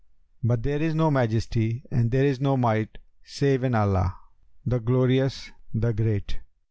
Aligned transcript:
But 0.43 0.63
there 0.63 0.81
is 0.81 0.95
no 0.95 1.11
Majesty 1.11 1.83
and 1.91 2.09
there 2.09 2.25
is 2.25 2.41
no 2.41 2.57
Might 2.57 2.97
save 3.23 3.63
in 3.63 3.75
Allah, 3.75 4.15
the 4.65 4.79
Glorious, 4.79 5.51
the 5.75 5.93
Great!' 5.93 6.39